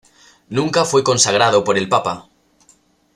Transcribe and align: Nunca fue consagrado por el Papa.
Nunca 0.49 0.83
fue 0.83 1.03
consagrado 1.03 1.63
por 1.63 1.77
el 1.77 1.87
Papa. 1.87 2.27